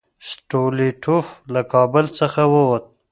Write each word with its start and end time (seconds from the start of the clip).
سټولیټوف 0.29 1.27
له 1.53 1.61
کابل 1.73 2.05
څخه 2.19 2.41
ووت. 2.53 2.85